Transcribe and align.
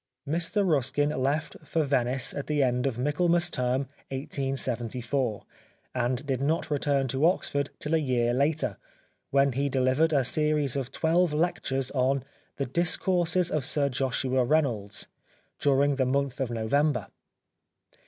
Mr 0.27 0.67
Ruskin 0.67 1.09
left 1.11 1.57
for 1.63 1.83
Venice 1.83 2.33
at 2.33 2.47
the 2.47 2.63
end 2.63 2.87
of 2.87 2.97
Michaelmas 2.97 3.51
Term 3.51 3.81
1874, 4.09 5.43
and 5.93 6.25
did 6.25 6.41
not 6.41 6.71
return 6.71 7.07
to 7.09 7.27
Oxford 7.27 7.69
till 7.77 7.93
a 7.93 7.99
year 7.99 8.33
later, 8.33 8.77
when 9.29 9.51
he 9.51 9.69
delivered 9.69 10.11
a 10.11 10.23
series 10.23 10.75
of 10.75 10.91
twelve 10.91 11.33
lectures 11.33 11.91
on 11.91 12.23
"The 12.57 12.65
Discourses 12.65 13.51
of 13.51 13.63
Sir 13.63 13.89
Joshua 13.89 14.43
Reynolds," 14.43 15.05
during 15.59 15.97
the 15.97 16.07
month 16.07 16.39
of 16.39 16.49
November. 16.49 17.05